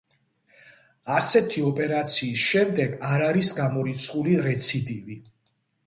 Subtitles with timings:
[1.17, 5.25] ასეთი ოპერაციის შემდეგ არ არის გამორიცხული რეციდივი.